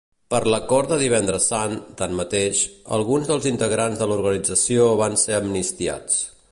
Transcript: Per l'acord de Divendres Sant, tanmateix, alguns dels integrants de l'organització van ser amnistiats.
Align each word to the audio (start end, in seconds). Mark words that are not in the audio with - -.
Per 0.33 0.37
l'acord 0.51 0.93
de 0.93 0.97
Divendres 1.01 1.49
Sant, 1.51 1.75
tanmateix, 1.99 2.63
alguns 2.99 3.31
dels 3.33 3.47
integrants 3.53 4.01
de 4.03 4.11
l'organització 4.13 4.93
van 5.05 5.25
ser 5.25 5.41
amnistiats. 5.43 6.23